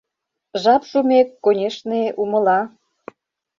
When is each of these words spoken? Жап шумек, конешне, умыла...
Жап 0.61 0.83
шумек, 0.89 1.27
конешне, 1.43 2.01
умыла... 2.21 2.59